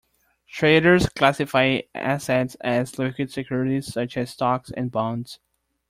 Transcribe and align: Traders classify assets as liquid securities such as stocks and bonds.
Traders 0.47 1.07
classify 1.09 1.81
assets 1.93 2.55
as 2.61 2.97
liquid 2.97 3.31
securities 3.31 3.85
such 3.93 4.17
as 4.17 4.31
stocks 4.31 4.71
and 4.71 4.89
bonds. 4.91 5.37